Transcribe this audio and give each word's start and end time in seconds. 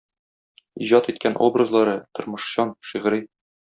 Иҗат 0.85 1.11
иткән 1.13 1.39
образлары 1.49 1.97
тормышчан, 2.19 2.77
шигъри. 2.91 3.27